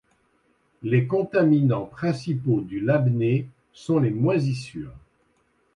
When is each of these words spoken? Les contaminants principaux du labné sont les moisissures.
Les 0.81 1.05
contaminants 1.05 1.85
principaux 1.85 2.61
du 2.61 2.79
labné 2.79 3.45
sont 3.71 3.99
les 3.99 4.09
moisissures. 4.09 4.95